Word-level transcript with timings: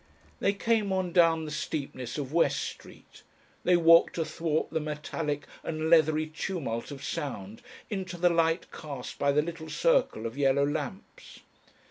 They 0.39 0.53
came 0.53 0.91
on 0.91 1.11
down 1.11 1.45
the 1.45 1.51
steepness 1.51 2.17
of 2.17 2.33
West 2.33 2.59
Street. 2.59 3.21
They 3.63 3.77
walked 3.77 4.17
athwart 4.17 4.71
the 4.71 4.79
metallic 4.79 5.45
and 5.63 5.91
leathery 5.91 6.25
tumult 6.25 6.89
of 6.89 7.03
sound 7.03 7.61
into 7.87 8.17
the 8.17 8.29
light 8.31 8.71
cast 8.71 9.19
by 9.19 9.31
the 9.31 9.43
little 9.43 9.69
circle 9.69 10.25
of 10.25 10.39
yellow 10.39 10.65
lamps. 10.65 11.41